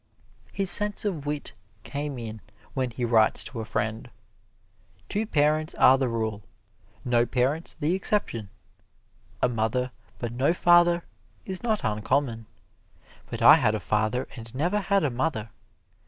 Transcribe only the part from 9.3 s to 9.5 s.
a